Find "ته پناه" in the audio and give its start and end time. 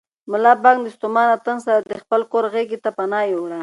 2.83-3.25